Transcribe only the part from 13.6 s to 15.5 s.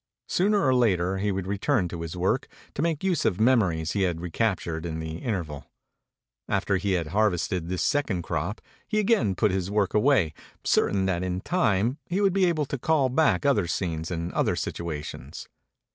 scenes and other situations.